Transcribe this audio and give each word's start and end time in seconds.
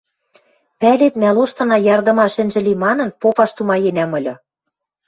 Пӓлет, 0.79 1.13
мӓ 1.21 1.29
лоштына 1.35 1.77
ярдымаш 1.93 2.33
ӹнжӹ 2.41 2.61
ли 2.67 2.73
манын, 2.83 3.09
попаш 3.21 3.51
тумаенӓм 3.55 4.11
ыльы. 4.19 4.33